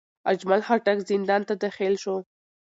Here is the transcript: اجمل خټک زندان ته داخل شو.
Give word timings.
اجمل 0.31 0.61
خټک 0.67 0.97
زندان 1.09 1.41
ته 1.47 1.53
داخل 1.63 1.93
شو. 2.03 2.15